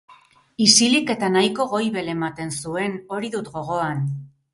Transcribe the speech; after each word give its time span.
Isilik 0.63 1.11
eta 1.15 1.29
nahiko 1.35 1.67
goibel 1.73 2.09
ematen 2.13 2.53
zuen, 2.63 2.97
hori 3.19 3.31
dut 3.37 3.53
gogoan. 3.59 4.03